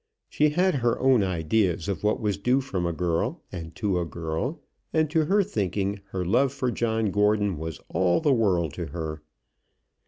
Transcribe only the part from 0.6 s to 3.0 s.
her own ideas of what was due from a